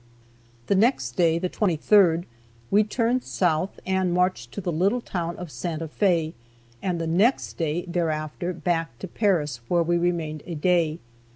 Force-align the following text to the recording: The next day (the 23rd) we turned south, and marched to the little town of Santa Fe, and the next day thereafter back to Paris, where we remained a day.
The 0.65 0.73
next 0.73 1.11
day 1.11 1.37
(the 1.37 1.47
23rd) 1.47 2.23
we 2.71 2.83
turned 2.83 3.23
south, 3.23 3.79
and 3.85 4.11
marched 4.11 4.51
to 4.53 4.59
the 4.59 4.71
little 4.71 4.99
town 4.99 5.37
of 5.37 5.51
Santa 5.51 5.87
Fe, 5.87 6.33
and 6.81 6.99
the 6.99 7.05
next 7.05 7.53
day 7.53 7.85
thereafter 7.85 8.51
back 8.51 8.97
to 8.97 9.07
Paris, 9.07 9.59
where 9.67 9.83
we 9.83 9.99
remained 9.99 10.41
a 10.47 10.55
day. 10.55 10.97